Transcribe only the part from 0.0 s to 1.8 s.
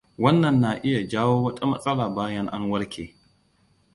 Wannan na iya jawo wata